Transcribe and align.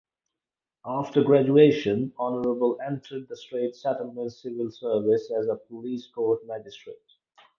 After 0.87 1.21
graduation, 1.21 2.11
Honorable 2.17 2.79
entered 2.83 3.27
the 3.29 3.37
Straits 3.37 3.83
Settlements 3.83 4.41
Civil 4.41 4.71
Service 4.71 5.29
as 5.39 5.45
a 5.45 5.57
Police 5.69 6.07
Court 6.07 6.39
Magistrate. 6.47 6.95